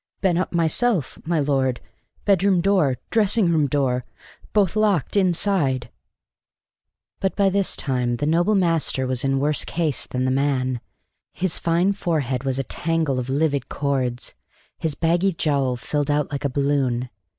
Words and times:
"Been 0.19 0.35
up 0.35 0.51
myself, 0.51 1.19
my 1.27 1.39
lord. 1.39 1.79
Bedroom 2.25 2.59
door 2.59 2.97
dressing 3.11 3.51
room 3.51 3.67
door 3.67 4.03
both 4.51 4.75
locked 4.75 5.15
inside!" 5.15 5.91
But 7.19 7.35
by 7.35 7.51
this 7.51 7.75
time 7.75 8.15
the 8.15 8.25
noble 8.25 8.55
master 8.55 9.05
was 9.05 9.23
in 9.23 9.37
worse 9.39 9.63
case 9.63 10.07
than 10.07 10.25
the 10.25 10.31
man. 10.31 10.81
His 11.33 11.59
fine 11.59 11.93
forehead 11.93 12.43
was 12.43 12.57
a 12.57 12.63
tangle 12.63 13.19
of 13.19 13.29
livid 13.29 13.69
cords; 13.69 14.33
his 14.79 14.95
baggy 14.95 15.33
jowl 15.33 15.75
filled 15.75 16.09
out 16.09 16.31
like 16.31 16.45
a 16.45 16.49
balloon. 16.49 17.11